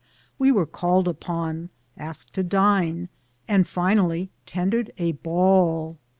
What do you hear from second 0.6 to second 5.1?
called upon, asked to dine, and finally tendered